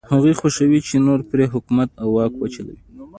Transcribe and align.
هغوی 0.11 0.33
خوښوي 0.39 0.79
چې 0.87 0.95
نور 1.07 1.19
پرې 1.29 1.45
حکومت 1.53 1.89
او 2.01 2.07
واک 2.15 2.33
وچلوي. 2.37 2.79